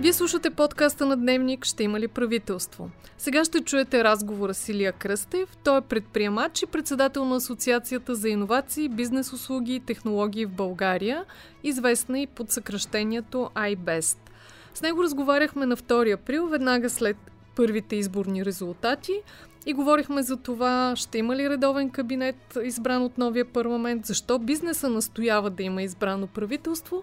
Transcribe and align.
Вие 0.00 0.12
слушате 0.12 0.50
подкаста 0.50 1.06
на 1.06 1.16
Дневник 1.16 1.64
«Ще 1.64 1.84
има 1.84 2.00
ли 2.00 2.08
правителство?». 2.08 2.90
Сега 3.18 3.44
ще 3.44 3.60
чуете 3.60 4.04
разговора 4.04 4.54
с 4.54 4.68
Илия 4.68 4.92
Кръстев. 4.92 5.56
Той 5.64 5.78
е 5.78 5.80
предприемач 5.80 6.62
и 6.62 6.66
председател 6.66 7.24
на 7.24 7.36
Асоциацията 7.36 8.14
за 8.14 8.28
иновации, 8.28 8.88
бизнес 8.88 9.32
услуги 9.32 9.74
и 9.74 9.80
технологии 9.80 10.46
в 10.46 10.52
България, 10.52 11.24
известна 11.62 12.20
и 12.20 12.26
под 12.26 12.50
съкръщението 12.50 13.50
iBest. 13.54 14.18
С 14.74 14.82
него 14.82 15.02
разговаряхме 15.02 15.66
на 15.66 15.76
2 15.76 16.14
април, 16.14 16.46
веднага 16.46 16.90
след 16.90 17.16
първите 17.54 17.96
изборни 17.96 18.44
резултати 18.44 19.22
и 19.66 19.72
говорихме 19.72 20.22
за 20.22 20.36
това, 20.36 20.92
ще 20.96 21.18
има 21.18 21.36
ли 21.36 21.50
редовен 21.50 21.90
кабинет 21.90 22.58
избран 22.64 23.02
от 23.02 23.18
новия 23.18 23.44
парламент, 23.44 24.06
защо 24.06 24.38
бизнеса 24.38 24.88
настоява 24.88 25.50
да 25.50 25.62
има 25.62 25.82
избрано 25.82 26.26
правителство, 26.26 27.02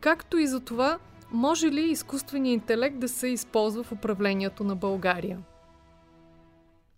както 0.00 0.38
и 0.38 0.46
за 0.46 0.60
това, 0.60 0.98
може 1.32 1.66
ли 1.66 1.90
изкуственият 1.90 2.62
интелект 2.62 2.98
да 2.98 3.08
се 3.08 3.28
използва 3.28 3.82
в 3.82 3.92
управлението 3.92 4.64
на 4.64 4.76
България? 4.76 5.38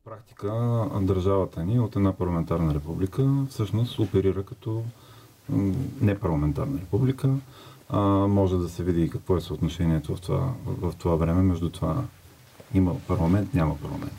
практика 0.04 0.52
държавата 1.00 1.64
ни 1.64 1.80
от 1.80 1.96
една 1.96 2.12
парламентарна 2.12 2.74
република 2.74 3.28
всъщност 3.50 3.98
оперира 3.98 4.42
като 4.42 4.82
непарламентарна 6.00 6.80
република. 6.80 7.34
А, 7.88 8.00
може 8.26 8.56
да 8.56 8.68
се 8.68 8.82
види 8.84 9.10
какво 9.10 9.36
е 9.36 9.40
съотношението 9.40 10.16
в 10.16 10.20
това, 10.20 10.52
в, 10.66 10.94
това 10.98 11.16
време 11.16 11.42
между 11.42 11.70
това 11.70 12.04
има 12.74 12.94
парламент, 13.00 13.54
няма 13.54 13.78
парламент. 13.78 14.12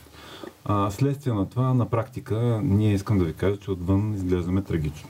А, 0.65 0.91
следствие 0.91 1.33
на 1.33 1.49
това, 1.49 1.73
на 1.73 1.89
практика, 1.89 2.61
ние 2.63 2.93
искам 2.93 3.19
да 3.19 3.25
ви 3.25 3.33
кажа, 3.33 3.57
че 3.57 3.71
отвън 3.71 4.13
изглеждаме 4.13 4.61
трагично. 4.61 5.09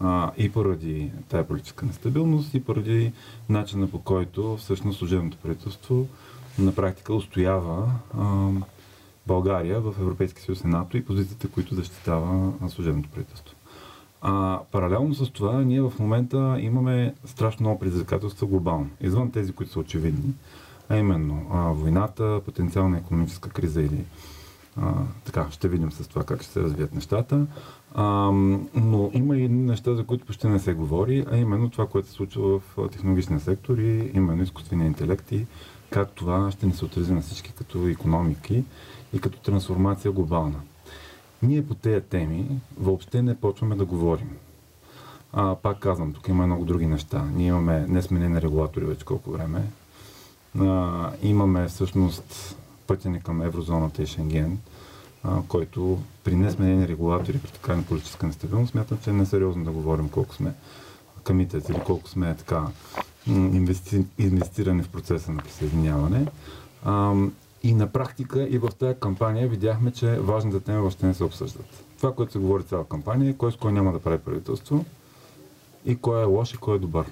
А, 0.00 0.32
и 0.36 0.52
поради 0.52 1.12
тая 1.28 1.48
политическа 1.48 1.86
нестабилност, 1.86 2.54
и 2.54 2.64
поради 2.64 3.12
начина 3.48 3.90
по 3.90 3.98
който 3.98 4.56
всъщност 4.56 4.98
служебното 4.98 5.36
правителство 5.36 6.06
на 6.58 6.74
практика 6.74 7.14
устоява 7.14 7.90
а, 8.18 8.48
България 9.26 9.80
в 9.80 9.94
Европейския 10.00 10.44
съюз 10.44 10.60
и 10.60 10.66
НАТО 10.66 10.96
и 10.96 11.04
позициите, 11.04 11.48
които 11.48 11.74
защитава 11.74 12.52
служебното 12.68 13.08
правителство. 13.08 13.56
А, 14.22 14.60
паралелно 14.72 15.14
с 15.14 15.30
това, 15.30 15.60
ние 15.60 15.80
в 15.80 15.92
момента 15.98 16.56
имаме 16.60 17.14
страшно 17.24 17.64
много 17.64 17.78
предизвикателства 17.78 18.46
глобално, 18.46 18.90
извън 19.00 19.30
тези, 19.30 19.52
които 19.52 19.72
са 19.72 19.80
очевидни, 19.80 20.34
а 20.88 20.96
именно 20.96 21.46
а, 21.52 21.60
войната, 21.60 22.40
потенциална 22.44 22.98
економическа 22.98 23.50
криза 23.50 23.82
или 23.82 24.04
а, 24.76 24.92
така, 25.24 25.46
ще 25.50 25.68
видим 25.68 25.92
с 25.92 26.08
това 26.08 26.24
как 26.24 26.42
ще 26.42 26.52
се 26.52 26.62
развият 26.62 26.94
нещата. 26.94 27.46
А, 27.98 28.30
но 28.74 29.10
има 29.12 29.36
и 29.36 29.48
неща, 29.48 29.94
за 29.94 30.04
които 30.04 30.26
почти 30.26 30.46
не 30.46 30.58
се 30.58 30.74
говори, 30.74 31.26
а 31.30 31.36
именно 31.36 31.70
това, 31.70 31.86
което 31.86 32.08
се 32.08 32.14
случва 32.14 32.58
в 32.58 32.88
технологичния 32.92 33.40
сектор 33.40 33.78
и 33.78 34.10
именно 34.14 34.42
изкуствения 34.42 34.86
интелект 34.86 35.32
и 35.32 35.46
как 35.90 36.10
това 36.10 36.50
ще 36.50 36.66
ни 36.66 36.72
се 36.72 36.84
отрази 36.84 37.12
на 37.12 37.20
всички 37.20 37.52
като 37.52 37.88
економики 37.88 38.64
и 39.12 39.20
като 39.20 39.38
трансформация 39.38 40.12
глобална. 40.12 40.60
Ние 41.42 41.66
по 41.66 41.74
тези 41.74 42.00
теми 42.00 42.60
въобще 42.78 43.22
не 43.22 43.34
почваме 43.34 43.76
да 43.76 43.84
говорим. 43.84 44.30
А, 45.32 45.54
пак 45.54 45.78
казвам, 45.78 46.12
тук 46.12 46.28
има 46.28 46.46
много 46.46 46.64
други 46.64 46.86
неща. 46.86 47.24
Ние 47.34 47.46
имаме 47.46 47.86
несменени 47.88 48.42
регулатори 48.42 48.84
вече 48.84 49.04
колко 49.04 49.30
време. 49.30 49.62
А, 50.60 51.10
имаме 51.22 51.68
всъщност 51.68 52.56
пътя 52.86 53.10
ни 53.10 53.20
към 53.20 53.42
еврозоната 53.42 54.02
и 54.02 54.06
Шенген, 54.06 54.58
който 55.48 55.98
при 56.24 56.36
несменени 56.36 56.88
регулатори, 56.88 57.38
при 57.38 57.50
така 57.50 57.82
политическа 57.88 58.26
нестабилност, 58.26 58.70
смятам, 58.70 58.98
че 59.04 59.10
е 59.10 59.12
несериозно 59.12 59.64
да 59.64 59.70
говорим 59.70 60.08
колко 60.08 60.34
сме 60.34 60.54
комитет 61.24 61.68
или 61.68 61.80
колко 61.86 62.08
сме 62.08 62.36
така 62.36 62.66
инвести, 63.26 64.04
инвестирани 64.18 64.82
в 64.82 64.88
процеса 64.88 65.32
на 65.32 65.42
присъединяване. 65.42 66.26
И 67.62 67.74
на 67.74 67.86
практика 67.92 68.42
и 68.42 68.58
в 68.58 68.68
тази 68.78 69.00
кампания 69.00 69.48
видяхме, 69.48 69.90
че 69.90 70.20
важните 70.20 70.60
теми 70.60 70.78
въобще 70.78 71.06
не 71.06 71.14
се 71.14 71.24
обсъждат. 71.24 71.84
Това, 71.96 72.14
което 72.14 72.32
се 72.32 72.38
говори 72.38 72.62
цяла 72.62 72.84
кампания 72.84 73.30
е 73.30 73.34
кой 73.34 73.52
с 73.52 73.56
кой 73.56 73.72
няма 73.72 73.92
да 73.92 74.00
прави 74.00 74.18
правителство 74.18 74.84
и 75.84 75.96
кой 75.96 76.22
е 76.22 76.24
лош 76.24 76.54
и 76.54 76.56
кой 76.56 76.76
е 76.76 76.78
добър. 76.78 77.06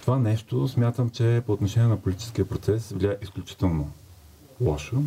Това 0.00 0.18
нещо 0.18 0.68
смятам, 0.68 1.10
че 1.10 1.42
по 1.46 1.52
отношение 1.52 1.88
на 1.88 1.96
политическия 1.96 2.48
процес 2.48 2.90
влияе 2.90 3.16
изключително 3.22 3.90
лошо. 4.60 5.02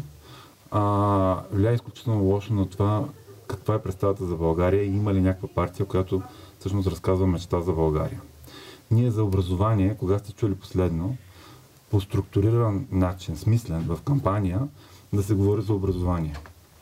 А, 0.72 1.44
влияе 1.52 1.74
изключително 1.74 2.24
лошо 2.24 2.53
на 2.53 2.69
това 2.69 3.06
каква 3.47 3.75
е 3.75 3.81
представата 3.81 4.25
за 4.25 4.35
България 4.35 4.84
и 4.84 4.96
има 4.96 5.13
ли 5.13 5.22
някаква 5.22 5.47
партия, 5.47 5.85
която 5.85 6.22
всъщност 6.59 6.88
разказва 6.88 7.28
мечта 7.28 7.62
за 7.62 7.74
България. 7.74 8.22
Ние 8.91 9.12
за 9.12 9.24
образование, 9.24 9.96
кога 10.00 10.19
сте 10.19 10.34
чули 10.34 10.56
последно, 10.56 11.18
по 11.90 12.02
структуриран 12.02 12.88
начин, 12.91 13.38
смислен, 13.38 13.81
в 13.81 14.02
кампания, 14.02 14.68
да 15.13 15.24
се 15.24 15.34
говори 15.34 15.62
за 15.62 15.74
образование. 15.74 16.35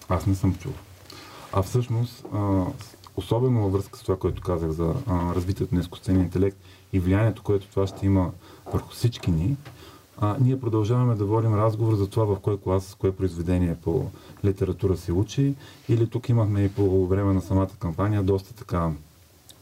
Аз 0.09 0.25
не 0.25 0.35
съм 0.35 0.55
чул. 0.55 0.71
А 1.53 1.61
всъщност, 1.61 2.25
особено 3.17 3.63
във 3.63 3.71
връзка 3.71 3.99
с 3.99 4.01
това, 4.01 4.17
което 4.17 4.41
казах 4.41 4.71
за 4.71 4.95
развитието 5.09 5.75
на 5.75 5.81
изкуствения 5.81 6.23
интелект 6.23 6.57
и 6.93 6.99
влиянието, 6.99 7.43
което 7.43 7.67
това 7.67 7.87
ще 7.87 8.05
има 8.05 8.31
върху 8.73 8.89
всички 8.89 9.31
ни, 9.31 9.57
а, 10.17 10.35
ние 10.41 10.59
продължаваме 10.59 11.15
да 11.15 11.25
водим 11.25 11.55
разговор 11.55 11.95
за 11.95 12.07
това 12.07 12.25
в 12.25 12.39
кой 12.39 12.57
клас, 12.57 12.95
кое 12.99 13.11
произведение 13.11 13.75
по 13.75 14.11
литература 14.45 14.97
се 14.97 15.11
учи. 15.11 15.55
Или 15.89 16.09
тук 16.09 16.29
имахме 16.29 16.63
и 16.63 16.69
по 16.69 17.07
време 17.07 17.33
на 17.33 17.41
самата 17.41 17.69
кампания 17.79 18.23
доста 18.23 18.53
така 18.53 18.91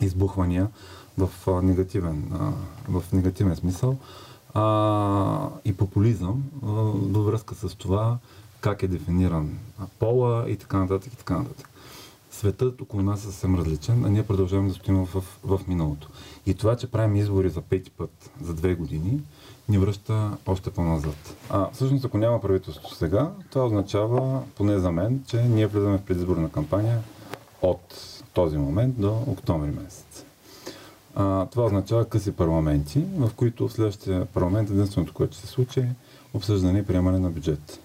избухвания 0.01 0.67
в 1.17 1.29
а, 1.47 1.61
негативен, 1.61 2.31
а, 2.33 2.51
в 2.99 3.03
негативен 3.13 3.55
смисъл 3.55 3.97
а, 4.53 5.49
и 5.65 5.77
популизъм 5.77 6.43
а, 6.63 6.67
във 6.67 7.25
връзка 7.25 7.55
с 7.55 7.75
това 7.75 8.17
как 8.61 8.83
е 8.83 8.87
дефиниран 8.87 9.57
пола 9.99 10.45
и 10.49 10.57
така 10.57 10.77
нататък 10.77 11.13
и 11.13 11.17
така 11.17 11.37
нататък. 11.37 11.69
Светът 12.35 12.81
около 12.81 13.03
нас 13.03 13.19
е 13.19 13.23
съвсем 13.23 13.55
различен, 13.55 14.05
а 14.05 14.09
ние 14.09 14.23
продължаваме 14.23 14.69
да 14.69 14.75
стоим 14.75 15.05
в, 15.05 15.23
в, 15.43 15.59
миналото. 15.67 16.09
И 16.45 16.53
това, 16.53 16.75
че 16.75 16.91
правим 16.91 17.15
избори 17.15 17.49
за 17.49 17.61
пети 17.61 17.91
път 17.91 18.31
за 18.41 18.53
две 18.53 18.75
години, 18.75 19.21
ни 19.69 19.77
връща 19.77 20.37
още 20.45 20.71
по-назад. 20.71 21.35
А 21.49 21.69
всъщност, 21.71 22.05
ако 22.05 22.17
няма 22.17 22.41
правителство 22.41 22.95
сега, 22.95 23.31
това 23.49 23.65
означава, 23.65 24.41
поне 24.55 24.79
за 24.79 24.91
мен, 24.91 25.23
че 25.27 25.43
ние 25.43 25.67
влизаме 25.67 25.97
в 25.97 26.01
предизборна 26.01 26.49
кампания 26.49 26.99
от 27.61 28.23
този 28.33 28.57
момент 28.57 29.01
до 29.01 29.23
октомври 29.27 29.71
месец. 29.71 30.25
А, 31.15 31.45
това 31.45 31.65
означава 31.65 32.05
къси 32.05 32.31
парламенти, 32.31 33.03
в 33.17 33.31
които 33.35 33.67
в 33.67 33.73
следващия 33.73 34.25
парламент 34.25 34.69
единственото, 34.69 35.13
което 35.13 35.37
ще 35.37 35.45
се 35.45 35.53
случи 35.53 35.79
е 35.79 35.95
обсъждане 36.33 36.79
и 36.79 36.85
приемане 36.85 37.19
на 37.19 37.29
бюджет. 37.29 37.79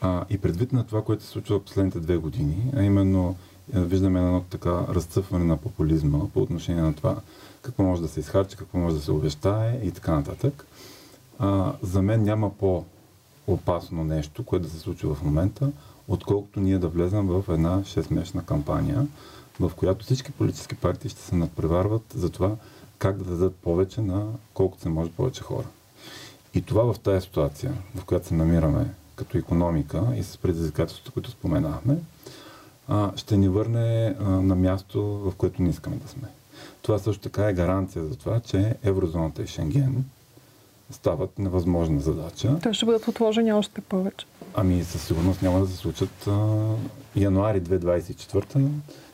А, 0.00 0.24
и 0.30 0.38
предвид 0.38 0.72
на 0.72 0.86
това, 0.86 1.02
което 1.02 1.22
се 1.22 1.28
случва 1.28 1.64
последните 1.64 2.00
две 2.00 2.16
години, 2.16 2.70
а 2.76 2.82
именно 2.82 3.36
е, 3.74 3.80
виждаме 3.80 4.20
едно 4.20 4.40
така 4.50 4.70
разцъфване 4.88 5.44
на 5.44 5.56
популизма 5.56 6.18
по 6.34 6.40
отношение 6.42 6.82
на 6.82 6.94
това 6.94 7.16
какво 7.62 7.82
може 7.82 8.02
да 8.02 8.08
се 8.08 8.20
изхарчи, 8.20 8.56
какво 8.56 8.78
може 8.78 8.96
да 8.96 9.02
се 9.02 9.12
обещае 9.12 9.80
и 9.84 9.90
така 9.90 10.14
нататък. 10.14 10.66
А, 11.38 11.72
за 11.82 12.02
мен 12.02 12.22
няма 12.22 12.50
по-опасно 12.50 14.04
нещо, 14.04 14.44
което 14.44 14.64
да 14.64 14.70
се 14.70 14.78
случи 14.78 15.06
в 15.06 15.18
момента, 15.22 15.70
отколкото 16.08 16.60
ние 16.60 16.78
да 16.78 16.88
влезем 16.88 17.26
в 17.26 17.44
една 17.48 17.80
6-месечна 17.80 18.44
кампания, 18.44 19.06
в 19.60 19.72
която 19.76 20.04
всички 20.04 20.32
политически 20.32 20.74
партии 20.74 21.10
ще 21.10 21.20
се 21.20 21.34
надпреварват 21.34 22.02
за 22.14 22.30
това 22.30 22.56
как 22.98 23.16
да 23.16 23.24
дадат 23.24 23.56
повече 23.56 24.00
на 24.00 24.26
колкото 24.54 24.82
се 24.82 24.88
може 24.88 25.10
повече 25.10 25.42
хора. 25.42 25.66
И 26.54 26.62
това 26.62 26.92
в 26.92 26.98
тази 26.98 27.20
ситуация, 27.20 27.74
в 27.94 28.04
която 28.04 28.26
се 28.26 28.34
намираме 28.34 28.94
като 29.20 29.38
економика 29.38 30.02
и 30.16 30.22
с 30.22 30.38
предизвикателството, 30.38 31.12
които 31.12 31.30
споменахме, 31.30 31.96
ще 33.16 33.36
ни 33.36 33.48
върне 33.48 34.10
на 34.20 34.54
място, 34.54 35.02
в 35.02 35.32
което 35.36 35.62
не 35.62 35.68
искаме 35.68 35.96
да 35.96 36.08
сме. 36.08 36.28
Това 36.82 36.98
също 36.98 37.22
така 37.22 37.48
е 37.48 37.54
гаранция 37.54 38.04
за 38.04 38.16
това, 38.16 38.40
че 38.40 38.74
еврозоната 38.82 39.42
и 39.42 39.46
Шенген 39.46 40.04
стават 40.90 41.38
невъзможна 41.38 42.00
задача. 42.00 42.58
Те 42.62 42.72
ще 42.72 42.86
бъдат 42.86 43.08
отложени 43.08 43.52
още 43.52 43.80
повече. 43.80 44.26
Ами 44.54 44.84
със 44.84 45.02
сигурност 45.02 45.42
няма 45.42 45.60
да 45.60 45.66
се 45.66 45.76
случат 45.76 46.26
а, 46.26 46.56
януари 47.16 47.62
2024 47.62 48.68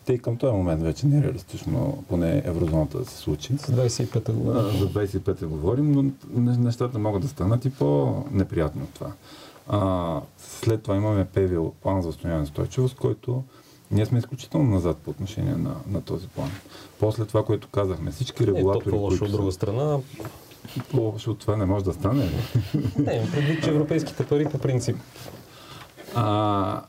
те 0.06 0.12
и 0.12 0.18
към 0.18 0.36
този 0.36 0.52
момент 0.52 0.82
вече 0.82 1.06
не 1.06 1.18
е 1.18 1.22
реалистично, 1.22 2.04
поне 2.08 2.42
еврозоната 2.44 2.98
да 2.98 3.04
се 3.04 3.16
случи. 3.16 3.52
За 3.52 3.72
25-та 3.72 4.32
говорим. 4.32 4.78
За 4.78 4.88
25-та 4.88 5.46
говорим, 5.46 5.92
но 5.92 6.04
нещата 6.36 6.98
могат 6.98 7.22
да 7.22 7.28
станат 7.28 7.64
и 7.64 7.70
по-неприятни 7.70 8.82
от 8.82 8.94
това. 8.94 9.12
А, 9.68 10.20
след 10.38 10.82
това 10.82 10.96
имаме 10.96 11.24
ПВО, 11.24 11.74
план 11.82 12.02
за 12.02 12.08
възстановяване 12.08 12.40
на 12.40 12.46
стойчивост, 12.46 12.96
който 12.96 13.42
ние 13.90 14.06
сме 14.06 14.18
изключително 14.18 14.70
назад 14.70 14.96
по 14.96 15.10
отношение 15.10 15.56
на, 15.56 15.74
на 15.88 16.00
този 16.00 16.28
план. 16.28 16.50
После 17.00 17.24
това, 17.24 17.44
което 17.44 17.68
казахме, 17.68 18.10
всички 18.10 18.46
регулатори. 18.46 18.94
Не, 18.94 18.98
лошо 18.98 19.24
от 19.24 19.32
друга 19.32 19.52
страна. 19.52 19.98
По-лошо 20.90 21.30
от 21.30 21.38
това 21.38 21.56
не 21.56 21.64
може 21.64 21.84
да 21.84 21.92
стане. 21.92 22.28
не, 22.98 23.30
предвид, 23.32 23.64
че 23.64 23.70
европейските 23.70 24.26
пари 24.26 24.44
по 24.44 24.58
принцип. 24.58 24.96
А, 26.14 26.82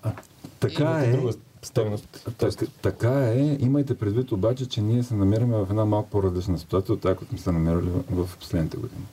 така 0.60 1.02
е. 1.04 1.12
Друга 1.12 1.34
стойност. 1.68 2.30
Так, 2.38 2.54
така 2.82 3.30
е. 3.30 3.58
Имайте 3.60 3.98
предвид 3.98 4.32
обаче, 4.32 4.70
че 4.70 4.82
ние 4.82 5.04
се 5.04 5.16
намираме 5.16 5.58
в 5.58 5.68
една 5.70 5.86
малко 5.86 6.10
по-различна 6.10 6.58
ситуация 6.58 6.94
от 6.94 7.02
тази, 7.02 7.16
която 7.16 7.30
сме 7.30 7.40
се 7.40 7.52
намирали 7.52 7.90
в 8.10 8.30
последните 8.40 8.78
години. 8.78 9.06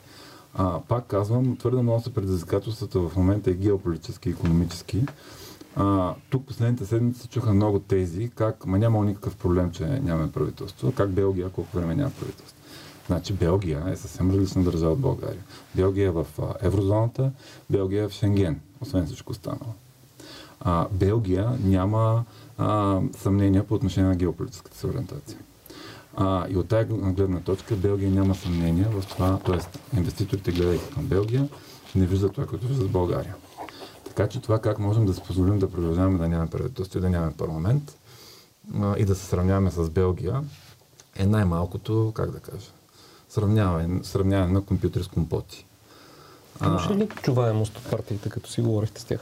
А, 0.54 0.80
пак 0.88 1.06
казвам, 1.06 1.56
твърде 1.56 1.82
много 1.82 2.00
са 2.00 2.10
предизвикателствата 2.10 3.00
в 3.00 3.16
момента 3.16 3.50
и 3.50 3.54
геополитически, 3.54 4.28
и 4.28 4.32
економически. 4.32 5.06
А, 5.76 6.14
тук 6.30 6.46
последните 6.46 6.86
седмици 6.86 7.20
се 7.20 7.28
чуха 7.28 7.54
много 7.54 7.78
тези, 7.78 8.30
как 8.34 8.66
ма 8.66 8.78
няма 8.78 9.04
никакъв 9.04 9.36
проблем, 9.36 9.70
че 9.70 9.86
нямаме 9.86 10.32
правителство, 10.32 10.92
как 10.92 11.10
Белгия 11.10 11.48
колко 11.48 11.76
време 11.76 11.94
няма 11.94 12.10
правителство. 12.10 12.58
Значи 13.06 13.32
Белгия 13.32 13.84
е 13.90 13.96
съвсем 13.96 14.30
различна 14.30 14.64
държава 14.64 14.92
от 14.92 15.00
България. 15.00 15.42
Белгия 15.74 16.06
е 16.06 16.10
в 16.10 16.26
еврозоната, 16.60 17.30
Белгия 17.70 18.04
е 18.04 18.08
в 18.08 18.12
Шенген, 18.12 18.60
освен 18.80 19.06
всичко 19.06 19.32
останало. 19.32 19.74
А, 20.60 20.86
Белгия 20.92 21.58
няма 21.64 22.24
а, 22.58 23.00
съмнения 23.18 23.66
по 23.66 23.74
отношение 23.74 24.08
на 24.08 24.16
геополитическата 24.16 24.78
си 24.78 24.86
ориентация. 24.86 25.38
А, 26.16 26.46
и 26.48 26.56
от 26.56 26.68
тази 26.68 26.88
гледна 26.88 27.40
точка 27.40 27.76
Белгия 27.76 28.10
няма 28.10 28.34
съмнение 28.34 28.84
в 28.84 29.06
това, 29.06 29.38
т.е. 29.38 29.96
инвеститорите 29.96 30.52
гледайки 30.52 30.94
към 30.94 31.04
Белгия, 31.04 31.48
не 31.94 32.06
виждат 32.06 32.32
това, 32.32 32.46
което 32.46 32.66
виждат 32.66 32.90
България. 32.90 33.34
Така 34.04 34.28
че 34.28 34.40
това 34.40 34.58
как 34.58 34.78
можем 34.78 35.06
да 35.06 35.14
си 35.14 35.22
позволим 35.26 35.58
да 35.58 35.70
продължаваме 35.70 36.18
да 36.18 36.28
нямаме 36.28 36.50
правителство 36.50 36.98
и 36.98 37.02
да 37.02 37.10
нямаме 37.10 37.32
парламент 37.32 37.96
а, 38.80 38.94
и 38.98 39.04
да 39.04 39.14
се 39.14 39.26
сравняваме 39.26 39.70
с 39.70 39.90
Белгия 39.90 40.44
е 41.16 41.26
най-малкото, 41.26 42.12
как 42.14 42.30
да 42.30 42.40
кажа, 42.40 42.70
сравняване, 43.28 44.04
сравняване 44.04 44.52
на 44.52 44.64
компютър 44.64 45.02
с 45.02 45.08
компоти. 45.08 45.66
Имаше 46.64 46.94
ли 46.94 47.08
чуваемост 47.22 47.78
от 47.78 47.90
партиите, 47.90 48.28
като 48.28 48.50
си 48.50 48.60
говорихте 48.60 49.00
с 49.00 49.04
тях? 49.04 49.20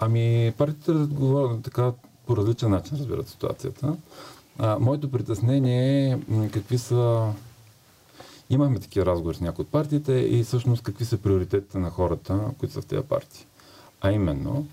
Ами, 0.00 0.52
партиите 0.58 0.92
говорят 0.92 1.62
така 1.62 1.92
по 2.26 2.36
различен 2.36 2.70
начин 2.70 2.96
разбират 2.96 3.28
ситуацията. 3.28 3.96
А, 4.58 4.78
моето 4.78 5.10
притеснение 5.10 6.12
е 6.12 6.18
какви 6.50 6.78
са... 6.78 7.32
Имахме 8.50 8.80
такива 8.80 9.06
разговори 9.06 9.36
с 9.36 9.40
някои 9.40 9.62
от 9.62 9.68
партиите 9.68 10.12
и 10.12 10.44
всъщност 10.44 10.82
какви 10.82 11.04
са 11.04 11.16
приоритетите 11.18 11.78
на 11.78 11.90
хората, 11.90 12.40
които 12.58 12.74
са 12.74 12.82
в 12.82 12.86
тези 12.86 13.02
партии. 13.02 13.46
А 14.00 14.12
именно, 14.12 14.66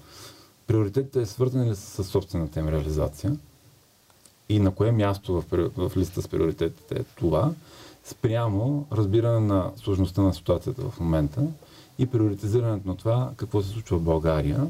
приоритетите 0.68 1.22
е 1.22 1.26
свързани 1.26 1.70
ли 1.70 1.76
с 1.76 2.04
собствената 2.04 2.60
им 2.60 2.68
реализация 2.68 3.38
и 4.50 4.60
на 4.60 4.72
кое 4.72 4.92
място 4.92 5.42
в, 5.42 5.44
в 5.78 5.98
листа 5.98 6.22
с 6.22 6.28
приоритетите 6.28 6.96
е 7.00 7.04
това, 7.04 7.52
спрямо 8.04 8.88
разбиране 8.92 9.40
на 9.40 9.72
сложността 9.78 10.22
на 10.22 10.34
ситуацията 10.34 10.90
в 10.90 11.00
момента 11.00 11.42
и 12.00 12.06
приоритизирането 12.06 12.88
на 12.88 12.98
това 12.98 13.32
какво 13.38 13.62
се 13.62 13.70
случва 13.70 13.98
в 13.98 14.04
България 14.04 14.68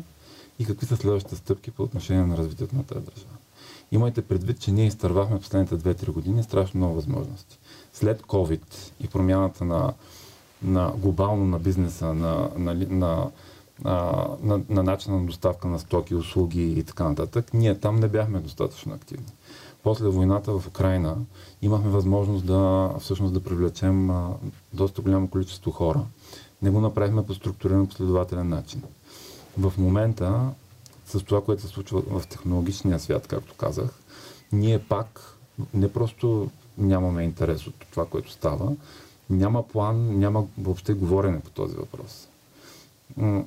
и 0.59 0.65
какви 0.65 0.85
са 0.85 0.97
следващите 0.97 1.35
стъпки 1.35 1.71
по 1.71 1.83
отношение 1.83 2.25
на 2.25 2.37
развитието 2.37 2.75
на 2.75 2.83
тази 2.83 3.05
държава. 3.05 3.33
Имайте 3.91 4.21
предвид, 4.21 4.59
че 4.59 4.71
ние 4.71 4.85
изтървахме 4.85 5.39
последните 5.39 5.77
2-3 5.77 6.11
години 6.11 6.43
страшно 6.43 6.77
много 6.77 6.95
възможности. 6.95 7.59
След 7.93 8.21
COVID 8.21 8.61
и 8.99 9.07
промяната 9.07 9.65
на, 9.65 9.93
на 10.63 10.93
глобално 10.97 11.45
на 11.45 11.59
бизнеса, 11.59 12.13
на, 12.13 12.49
на, 12.57 12.73
на, 12.73 13.31
на, 13.83 14.27
на, 14.41 14.61
на 14.69 14.83
начина 14.83 15.19
на 15.19 15.25
доставка 15.25 15.67
на 15.67 15.79
стоки, 15.79 16.15
услуги 16.15 16.71
и 16.71 16.83
така 16.83 17.03
нататък, 17.03 17.53
ние 17.53 17.79
там 17.79 17.95
не 17.95 18.07
бяхме 18.07 18.39
достатъчно 18.39 18.93
активни. 18.93 19.27
После 19.83 20.07
войната 20.07 20.59
в 20.59 20.67
Украина 20.67 21.15
имахме 21.61 21.89
възможност 21.89 22.45
да 22.45 22.91
всъщност 22.99 23.33
да 23.33 23.43
привлечем 23.43 24.09
а, 24.09 24.29
доста 24.73 25.01
голямо 25.01 25.27
количество 25.27 25.71
хора. 25.71 26.01
Не 26.61 26.69
го 26.69 26.81
направихме 26.81 27.25
по 27.25 27.33
структуриран 27.33 27.87
последователен 27.87 28.49
начин. 28.49 28.83
В 29.57 29.73
момента 29.77 30.49
с 31.05 31.23
това, 31.23 31.43
което 31.43 31.61
се 31.61 31.67
случва 31.67 32.01
в 32.01 32.27
технологичния 32.27 32.99
свят, 32.99 33.27
както 33.27 33.55
казах, 33.55 33.89
ние 34.51 34.79
пак 34.79 35.37
не 35.73 35.93
просто 35.93 36.49
нямаме 36.77 37.23
интерес 37.23 37.67
от 37.67 37.75
това, 37.91 38.05
което 38.05 38.31
става, 38.31 38.71
няма 39.29 39.67
план, 39.67 40.19
няма 40.19 40.45
въобще 40.57 40.93
говорене 40.93 41.39
по 41.39 41.49
този 41.49 41.75
въпрос. 41.75 42.27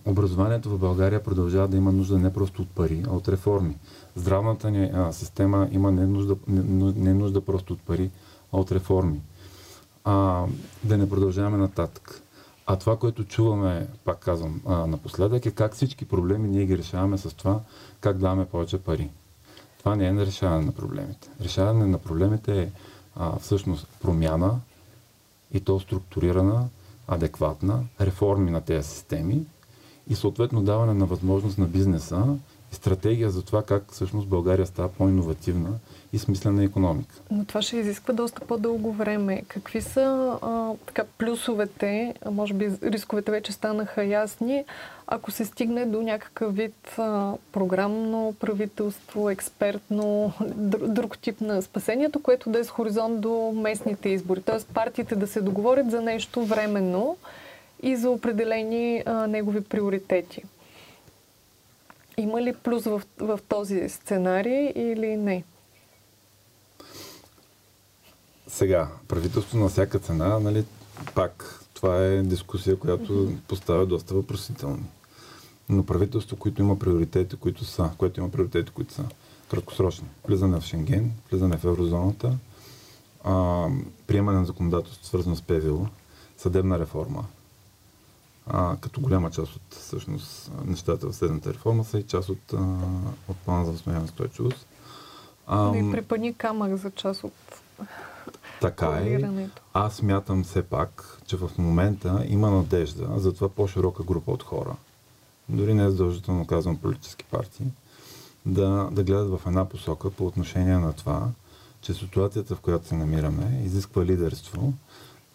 Образованието 0.05 0.71
в 0.71 0.79
България 0.79 1.25
продължава 1.25 1.69
да 1.69 1.77
има 1.77 1.93
нужда 1.93 2.19
не 2.19 2.33
просто 2.33 2.63
от 2.63 2.71
пари, 2.71 3.05
а 3.09 3.11
от 3.11 3.29
реформи. 3.29 3.77
Здравната 4.17 4.71
ни 4.71 4.91
а, 4.95 5.13
система 5.13 5.69
има 5.73 5.93
не 5.93 6.07
нужда, 6.07 6.37
не, 6.49 6.93
не 6.93 7.15
нужда 7.15 7.41
просто 7.41 7.73
от 7.73 7.81
пари, 7.81 8.11
а 8.53 8.59
от 8.59 8.73
реформи. 8.73 9.21
А, 10.05 10.45
да 10.85 10.99
не 10.99 11.09
продължаваме 11.09 11.57
нататък. 11.57 12.23
А 12.67 12.77
това, 12.77 12.97
което 12.97 13.25
чуваме, 13.25 13.87
пак 14.05 14.19
казвам, 14.19 14.61
а, 14.67 14.87
напоследък 14.87 15.47
е 15.47 15.51
как 15.51 15.75
всички 15.75 16.05
проблеми 16.05 16.49
ние 16.49 16.67
ги 16.67 16.79
решаваме 16.79 17.19
с 17.19 17.37
това, 17.37 17.61
как 18.01 18.19
даваме 18.19 18.47
повече 18.47 18.79
пари. 18.79 19.11
Това 19.79 19.97
не 19.97 20.09
е 20.09 20.13
решаване 20.27 20.65
на 20.65 20.73
проблемите. 20.73 21.29
Решаване 21.41 21.87
на 21.87 21.99
проблемите 21.99 22.63
е 22.63 22.71
а, 23.17 23.39
всъщност 23.39 23.87
промяна 24.03 24.61
и 25.53 25.61
то 25.61 25.81
структурирана, 25.81 26.69
адекватна, 27.09 27.85
реформи 28.01 28.51
на 28.51 28.61
тези 28.61 28.89
системи 28.89 29.47
и 30.09 30.15
съответно 30.15 30.63
даване 30.63 30.95
на 30.95 31.07
възможност 31.07 31.59
на 31.59 31.67
бизнеса 31.67 32.37
стратегия 32.77 33.31
за 33.31 33.43
това 33.43 33.63
как 33.63 33.93
всъщност 33.93 34.29
България 34.29 34.67
става 34.67 34.89
по-инновативна 34.89 35.79
и 36.13 36.19
смислена 36.19 36.65
економика. 36.65 37.15
Но 37.31 37.45
това 37.45 37.63
ще 37.63 37.77
изисква 37.77 38.15
доста 38.15 38.41
по-дълго 38.41 38.93
време. 38.93 39.43
Какви 39.49 39.83
са 39.83 40.39
а, 40.43 40.73
така, 40.87 41.05
плюсовете, 41.19 42.15
може 42.31 42.55
би 42.55 42.71
рисковете 42.83 43.31
вече 43.31 43.53
станаха 43.53 44.05
ясни, 44.05 44.65
ако 45.07 45.31
се 45.31 45.45
стигне 45.45 45.87
до 45.87 46.03
някакъв 46.03 46.57
вид 46.57 46.95
а, 46.99 47.33
програмно 47.53 48.35
правителство, 48.41 49.31
експертно, 49.31 50.33
друг, 50.55 50.87
друг 50.87 51.19
тип 51.19 51.41
на 51.41 51.63
спасението, 51.63 52.23
което 52.23 52.51
да 52.51 52.59
е 52.59 52.65
с 52.65 52.71
хоризонт 52.71 53.21
до 53.21 53.53
местните 53.57 54.09
избори. 54.09 54.43
Тоест 54.43 54.69
партиите 54.75 55.17
да 55.17 55.27
се 55.27 55.41
договорят 55.41 55.91
за 55.91 56.01
нещо 56.01 56.45
временно 56.45 57.17
и 57.83 57.97
за 57.97 58.11
определени 58.11 59.03
а, 59.07 59.27
негови 59.27 59.61
приоритети. 59.61 60.43
Има 62.17 62.43
ли 62.43 62.53
плюс 62.53 62.85
в, 62.85 63.03
в 63.19 63.41
този 63.49 63.89
сценарий 63.89 64.73
или 64.77 65.17
не? 65.17 65.45
Сега, 68.47 68.89
правителство 69.09 69.59
на 69.59 69.69
всяка 69.69 69.99
цена, 69.99 70.39
нали, 70.39 70.65
пак, 71.15 71.61
това 71.75 72.05
е 72.05 72.23
дискусия, 72.23 72.79
която 72.79 73.33
поставя 73.49 73.87
доста 73.87 74.15
въпросителни. 74.15 74.85
Но 75.69 75.87
правителство, 75.87 76.37
което 76.37 76.63
има 76.63 76.79
приоритети, 76.79 77.37
които 77.37 77.65
са, 77.65 77.91
което 77.99 78.21
има 78.21 78.31
приоритети, 78.31 78.71
които 78.71 78.93
са 78.93 79.05
краткосрочни. 79.51 80.09
Влизане 80.29 80.61
в 80.61 80.65
Шенген, 80.65 81.13
влизане 81.31 81.57
в 81.57 81.65
еврозоната, 81.65 82.33
а, 83.25 83.67
приемане 84.07 84.39
на 84.39 84.45
законодателство, 84.45 85.07
свързано 85.07 85.37
с 85.37 85.43
ПВО, 85.43 85.89
съдебна 86.37 86.79
реформа. 86.79 87.25
А, 88.47 88.77
като 88.77 89.01
голяма 89.01 89.31
част 89.31 89.57
от 89.57 89.75
всъщност, 89.75 90.53
нещата 90.65 91.09
в 91.09 91.17
съдебната 91.17 91.55
реформа 91.55 91.85
са 91.85 91.99
и 91.99 92.03
част 92.03 92.29
от, 92.29 92.53
а, 92.53 92.79
от 93.29 93.37
плана 93.37 93.65
за 93.65 93.73
възстановяване 93.73 94.09
стойчивост. 94.09 94.67
А, 95.47 95.71
да 95.71 95.79
и 95.79 95.91
препани 95.91 96.35
камък 96.35 96.77
за 96.77 96.91
част 96.91 97.25
от 97.25 97.33
така 98.61 98.87
е. 98.87 99.49
Аз 99.73 100.03
мятам 100.03 100.45
все 100.45 100.63
пак, 100.63 101.19
че 101.27 101.37
в 101.37 101.51
момента 101.59 102.25
има 102.29 102.51
надежда 102.51 103.09
за 103.17 103.35
това 103.35 103.49
по-широка 103.49 104.03
група 104.03 104.33
от 104.33 104.43
хора, 104.43 104.77
дори 105.49 105.75
не 105.75 105.85
е 105.85 105.91
задължително 105.91 106.47
казвам 106.47 106.77
политически 106.77 107.25
партии, 107.25 107.67
да, 108.47 108.89
да 108.93 109.05
гледат 109.05 109.31
в 109.31 109.47
една 109.47 109.69
посока 109.69 110.11
по 110.11 110.27
отношение 110.27 110.79
на 110.79 110.93
това, 110.93 111.29
че 111.81 111.95
ситуацията, 111.95 112.57
в 112.57 112.61
която 112.61 112.89
се 112.89 112.95
намираме, 112.95 113.63
изисква 113.65 114.05
лидерство, 114.05 114.73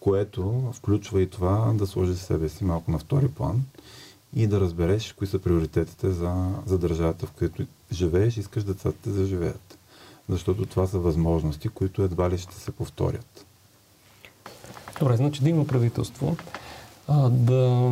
което 0.02 0.70
включва 0.72 1.22
и 1.22 1.30
това 1.30 1.72
да 1.74 1.86
сложи 1.86 2.16
себе 2.16 2.48
си 2.48 2.64
малко 2.64 2.90
на 2.90 2.98
втори 2.98 3.28
план 3.28 3.62
и 4.36 4.46
да 4.46 4.60
разбереш 4.60 5.12
кои 5.12 5.26
са 5.26 5.38
приоритетите 5.38 6.10
за, 6.10 6.52
за 6.66 6.78
държавата, 6.78 7.26
в 7.26 7.32
която 7.32 7.66
живееш 7.92 8.36
и 8.36 8.40
искаш 8.40 8.64
децата 8.64 9.10
да 9.10 9.26
живеят 9.26 9.78
защото 10.28 10.66
това 10.66 10.86
са 10.86 10.98
възможности, 10.98 11.68
които 11.68 12.02
едва 12.02 12.30
ли 12.30 12.38
ще 12.38 12.54
се 12.54 12.70
повторят. 12.70 13.46
Добре, 15.00 15.16
значи 15.16 15.42
да 15.42 15.48
има 15.48 15.66
правителство, 15.66 16.36
а, 17.08 17.30
да, 17.30 17.90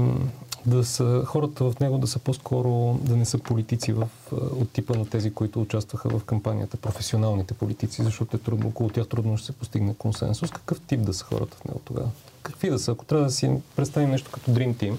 да 0.66 0.84
са, 0.84 1.22
хората 1.26 1.64
в 1.64 1.80
него 1.80 1.98
да 1.98 2.06
са 2.06 2.18
по-скоро, 2.18 2.98
да 3.02 3.16
не 3.16 3.24
са 3.24 3.38
политици 3.38 3.92
в, 3.92 4.08
от 4.32 4.70
типа 4.70 4.94
на 4.94 5.06
тези, 5.06 5.30
които 5.30 5.60
участваха 5.60 6.18
в 6.18 6.24
кампанията, 6.24 6.76
професионалните 6.76 7.54
политици, 7.54 8.02
защото 8.02 8.36
е 8.36 8.40
трудно, 8.40 8.68
около 8.68 8.90
тях 8.90 9.08
трудно 9.08 9.36
ще 9.36 9.46
се 9.46 9.52
постигне 9.52 9.94
консенсус. 9.94 10.50
Какъв 10.50 10.80
тип 10.80 11.00
да 11.00 11.14
са 11.14 11.24
хората 11.24 11.56
в 11.56 11.64
него 11.64 11.80
тогава? 11.84 12.10
Какви 12.42 12.70
да 12.70 12.78
са? 12.78 12.92
Ако 12.92 13.04
трябва 13.04 13.24
да 13.24 13.30
си 13.30 13.50
представим 13.76 14.10
нещо 14.10 14.30
като 14.30 14.50
Dream 14.50 14.74
Team, 14.74 14.96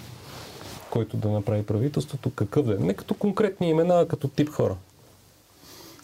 който 0.89 1.17
да 1.17 1.29
направи 1.29 1.65
правителството, 1.65 2.31
какъв 2.31 2.65
да 2.65 2.73
е? 2.73 2.77
Не 2.77 2.93
като 2.93 3.13
конкретни 3.13 3.69
имена, 3.69 3.99
а 3.99 4.07
като 4.07 4.27
тип 4.27 4.49
хора. 4.49 4.75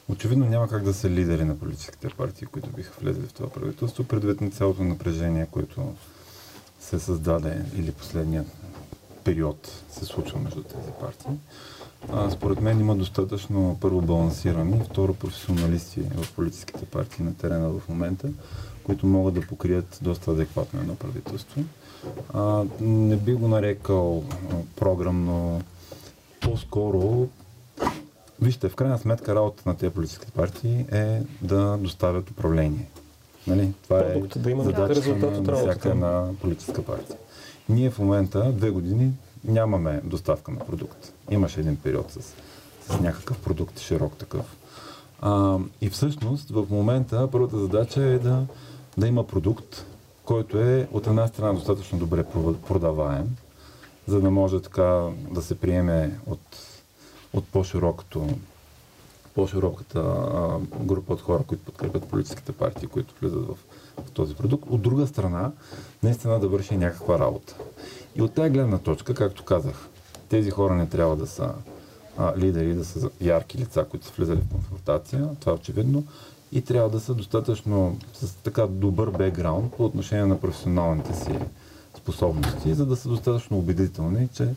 Очевидно 0.10 0.46
няма 0.46 0.68
как 0.68 0.84
да 0.84 0.94
са 0.94 1.10
лидери 1.10 1.44
на 1.44 1.60
политическите 1.60 2.10
партии, 2.10 2.48
които 2.48 2.70
биха 2.70 2.94
влезли 3.02 3.28
в 3.28 3.34
това 3.34 3.50
правителство, 3.50 4.04
предвид 4.04 4.42
на 4.42 4.52
цялото 4.52 4.84
напрежение, 4.84 5.48
което 5.52 5.94
се 6.80 7.00
създаде 7.00 7.66
или 7.76 7.92
последният 7.92 8.48
период 9.28 9.84
се 9.90 10.06
случва 10.06 10.40
между 10.40 10.64
тези 10.64 10.92
партии. 11.02 11.32
А, 12.12 12.32
според 12.32 12.62
мен 12.62 12.80
има 12.80 12.96
достатъчно 12.96 13.78
първо 13.82 14.02
балансирани, 14.02 14.82
второ 14.86 15.14
професионалисти 15.14 16.02
в 16.02 16.34
политическите 16.34 16.86
партии 16.86 17.26
на 17.26 17.36
терена 17.36 17.70
в 17.70 17.90
момента, 17.90 18.28
които 18.84 19.08
могат 19.08 19.34
да 19.34 19.42
покрият 19.42 20.00
доста 20.02 20.32
адекватно 20.32 20.80
едно 20.80 20.96
правителство. 20.96 21.62
А, 22.34 22.64
не 22.82 23.16
би 23.16 23.34
го 23.34 23.48
нарекал 23.48 24.24
програмно, 24.76 25.62
по-скоро 26.42 27.28
Вижте, 28.42 28.70
в 28.70 28.76
крайна 28.76 28.98
сметка 28.98 29.36
работата 29.36 29.70
на 29.70 29.78
тези 29.78 29.94
политически 29.94 30.32
партии 30.32 30.86
е 30.92 31.22
да 31.42 31.78
доставят 31.78 32.30
управление. 32.30 32.88
Нали? 33.48 33.74
Това 33.84 34.04
Продукт, 34.14 34.36
е 34.36 34.40
да 34.40 34.52
има 34.52 34.64
задача 34.64 34.96
резултат 34.96 35.32
на, 35.32 35.38
от 35.38 35.48
на 35.48 35.56
всяка 35.56 35.90
една 35.90 36.30
политическа 36.42 36.84
партия. 36.84 37.18
Ние 37.70 37.90
в 37.90 38.00
момента, 38.00 38.52
две 38.52 38.70
години, 38.70 39.12
нямаме 39.44 40.02
доставка 40.04 40.52
на 40.52 40.60
продукт. 40.60 41.14
Имаше 41.30 41.60
един 41.60 41.76
период 41.76 42.12
с, 42.12 42.22
с 42.90 43.00
някакъв 43.00 43.40
продукт, 43.40 43.80
широк 43.80 44.18
такъв. 44.18 44.56
А, 45.22 45.58
и 45.82 45.90
всъщност 45.90 46.50
в 46.50 46.66
момента 46.70 47.30
първата 47.32 47.60
задача 47.60 48.04
е 48.04 48.20
да, 48.20 48.46
да 48.98 49.08
има 49.08 49.28
продукт, 49.28 49.86
който 50.26 50.60
е 50.60 50.88
от 50.92 51.08
една 51.08 51.28
страна 51.28 51.54
достатъчно 51.54 52.00
добре 52.00 52.24
продаваем, 52.68 53.36
за 54.08 54.22
да 54.22 54.32
може 54.32 54.62
така 54.62 55.10
да 55.32 55.42
се 55.42 55.60
приеме 55.60 56.20
от, 56.28 56.58
от 57.34 57.48
по-широкото 57.48 58.28
по-широката 59.36 60.00
група 60.80 61.14
от 61.14 61.22
хора, 61.22 61.44
които 61.48 61.64
подкрепят 61.64 62.10
политическите 62.10 62.52
партии, 62.52 62.88
които 62.88 63.14
влизат 63.22 63.46
в 63.46 63.58
този 64.14 64.36
продукт. 64.36 64.64
От 64.70 64.82
друга 64.82 65.08
страна, 65.08 65.52
наистина 66.04 66.40
да 66.40 66.48
върши 66.48 66.78
някаква 66.78 67.20
работа. 67.20 67.56
И 68.16 68.22
от 68.22 68.34
тази 68.34 68.50
гледна 68.50 68.78
точка, 68.78 69.14
както 69.14 69.44
казах, 69.44 69.90
тези 70.30 70.52
хора 70.52 70.76
не 70.76 70.88
трябва 70.90 71.16
да 71.16 71.28
са 71.28 71.54
а, 72.18 72.38
лидери, 72.38 72.74
да 72.74 72.86
са 72.86 73.10
ярки 73.22 73.58
лица, 73.58 73.86
които 73.90 74.06
са 74.06 74.14
влизали 74.18 74.40
в 74.40 74.52
конфронтация, 74.52 75.30
това 75.40 75.52
е 75.52 75.56
очевидно, 75.56 76.04
и 76.52 76.62
трябва 76.62 76.90
да 76.90 77.00
са 77.00 77.14
достатъчно 77.14 77.98
с 78.14 78.34
така 78.44 78.68
добър 78.68 79.10
бекграунд 79.10 79.74
по 79.74 79.86
отношение 79.86 80.26
на 80.26 80.40
професионалните 80.40 81.14
си 81.16 81.40
способности, 81.98 82.74
за 82.74 82.86
да 82.86 82.96
са 82.96 83.10
достатъчно 83.10 83.58
убедителни, 83.58 84.28
че 84.34 84.50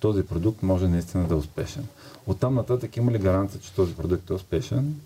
този 0.00 0.22
продукт 0.22 0.62
може 0.62 0.88
наистина 0.88 1.24
да 1.24 1.34
е 1.34 1.38
успешен. 1.38 1.86
Оттам 2.26 2.54
нататък 2.54 2.96
има 2.96 3.12
ли 3.12 3.18
гаранция, 3.18 3.60
че 3.60 3.74
този 3.74 3.94
продукт 3.94 4.30
е 4.30 4.34
успешен? 4.34 5.00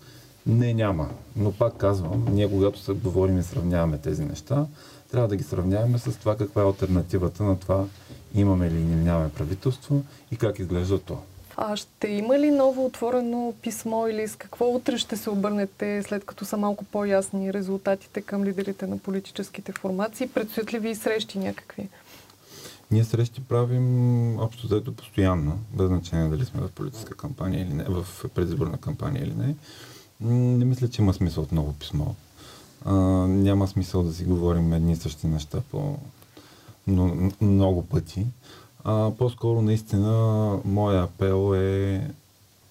Не, 0.47 0.73
няма. 0.73 1.09
Но 1.35 1.51
пак 1.51 1.77
казвам, 1.77 2.25
ние 2.31 2.49
когато 2.49 2.79
се 2.79 2.93
говорим 2.93 3.39
и 3.39 3.43
сравняваме 3.43 3.97
тези 3.97 4.25
неща, 4.25 4.65
трябва 5.11 5.27
да 5.27 5.35
ги 5.35 5.43
сравняваме 5.43 5.97
с 5.97 6.19
това 6.19 6.37
каква 6.37 6.61
е 6.61 6.65
альтернативата 6.65 7.43
на 7.43 7.59
това 7.59 7.85
имаме 8.35 8.69
ли 8.69 8.75
или 8.75 8.95
нямаме 8.95 9.29
правителство 9.29 10.03
и 10.31 10.37
как 10.37 10.59
изглежда 10.59 10.99
то. 10.99 11.17
А 11.57 11.75
ще 11.75 12.07
има 12.07 12.39
ли 12.39 12.51
ново 12.51 12.85
отворено 12.85 13.53
писмо 13.61 14.07
или 14.07 14.27
с 14.27 14.35
какво 14.35 14.65
утре 14.65 14.97
ще 14.97 15.17
се 15.17 15.29
обърнете, 15.29 16.03
след 16.03 16.25
като 16.25 16.45
са 16.45 16.57
малко 16.57 16.83
по-ясни 16.85 17.53
резултатите 17.53 18.21
към 18.21 18.43
лидерите 18.43 18.87
на 18.87 18.97
политическите 18.97 19.71
формации? 19.71 20.27
Предстоят 20.27 20.73
ли 20.73 20.79
ви 20.79 20.95
срещи 20.95 21.39
някакви? 21.39 21.89
Ние 22.91 23.03
срещи 23.03 23.41
правим 23.41 24.39
общо 24.39 24.67
заето 24.67 24.95
постоянно, 24.95 25.59
без 25.73 25.87
значение 25.87 26.29
дали 26.29 26.45
сме 26.45 26.61
в 26.61 26.71
политическа 26.71 27.15
кампания 27.15 27.61
или 27.61 27.73
не, 27.73 27.83
в 27.83 28.05
предизборна 28.35 28.77
кампания 28.77 29.23
или 29.23 29.33
не. 29.33 29.55
Не 30.23 30.65
мисля, 30.65 30.87
че 30.87 31.01
има 31.01 31.13
смисъл 31.13 31.43
от 31.43 31.51
ново 31.51 31.73
писмо. 31.73 32.05
А, 32.85 32.93
няма 33.27 33.67
смисъл 33.67 34.03
да 34.03 34.13
си 34.13 34.23
говорим 34.23 34.73
едни 34.73 34.91
и 34.91 34.95
същи 34.95 35.27
неща 35.27 35.61
по 35.71 35.97
но, 36.87 37.31
много 37.41 37.85
пъти. 37.85 38.25
А, 38.83 39.11
по-скоро 39.17 39.61
наистина 39.61 40.59
моя 40.65 41.03
апел 41.03 41.55
е 41.55 42.09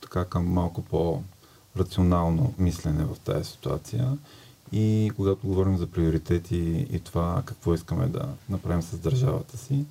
така 0.00 0.24
към 0.24 0.46
малко 0.46 0.82
по-рационално 0.82 2.54
мислене 2.58 3.04
в 3.04 3.18
тази 3.24 3.50
ситуация 3.50 4.18
и 4.72 5.12
когато 5.16 5.46
говорим 5.46 5.76
за 5.76 5.86
приоритети 5.86 6.86
и 6.92 7.00
това 7.00 7.42
какво 7.46 7.74
искаме 7.74 8.06
да 8.06 8.28
направим 8.48 8.82
с 8.82 8.98
държавата 8.98 9.58
си, 9.58 9.84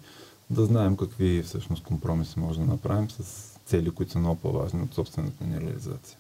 да 0.50 0.66
знаем 0.66 0.98
какви 0.98 1.44
всъщност 1.44 1.84
компромиси 1.84 2.40
може 2.40 2.60
да 2.60 2.66
направим 2.66 3.10
с 3.10 3.48
цели, 3.66 3.92
които 3.92 4.12
са 4.12 4.20
много 4.20 4.36
по-важни 4.36 4.82
от 4.82 4.94
собствената 4.94 5.44
ни 5.44 5.62
реализация. 5.62 6.18